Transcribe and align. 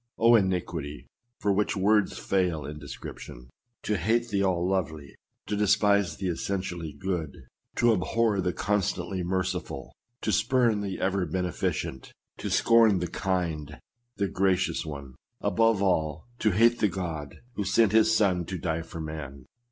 Oh! 0.17 0.33
iniquity 0.33 1.05
for 1.37 1.53
which 1.53 1.77
words 1.77 2.17
fail 2.17 2.65
in 2.65 2.79
description! 2.79 3.51
To 3.83 3.97
hate 3.97 4.29
the 4.29 4.41
all 4.43 4.67
lovely— 4.67 5.13
to 5.45 5.55
despise 5.55 6.17
the 6.17 6.27
essentially 6.27 6.91
good— 6.91 7.37
to 7.75 7.93
abhor 7.93 8.41
the 8.41 8.51
con 8.51 8.79
stantly 8.79 9.23
merciful— 9.23 9.93
to 10.23 10.31
spurn 10.31 10.81
the 10.81 10.99
ever 10.99 11.27
beneficent— 11.27 12.13
to 12.39 12.49
scorn 12.49 12.97
the 12.97 13.11
land, 13.23 13.79
the 14.17 14.27
gracious 14.27 14.87
one; 14.87 15.13
above 15.39 15.83
all, 15.83 16.25
to 16.39 16.49
hate 16.49 16.79
the 16.79 16.87
God 16.87 17.35
who 17.53 17.63
sent 17.63 17.91
his 17.91 18.11
son 18.17 18.43
to 18.45 18.57
die 18.57 18.81
for 18.81 18.99
man 18.99 19.45